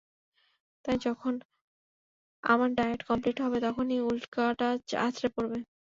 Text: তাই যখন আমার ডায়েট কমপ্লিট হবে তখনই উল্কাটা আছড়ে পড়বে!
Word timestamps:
তাই 0.85 0.97
যখন 1.05 1.33
আমার 2.43 2.69
ডায়েট 2.77 3.01
কমপ্লিট 3.09 3.37
হবে 3.39 3.57
তখনই 3.65 3.99
উল্কাটা 4.09 4.67
আছড়ে 4.99 5.29
পড়বে! 5.35 5.57